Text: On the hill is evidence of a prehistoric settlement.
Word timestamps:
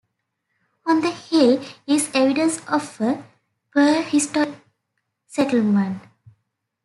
On 0.87 1.01
the 1.01 1.11
hill 1.11 1.61
is 1.85 2.09
evidence 2.15 2.59
of 2.67 2.99
a 3.01 3.23
prehistoric 3.69 4.49
settlement. 5.27 6.01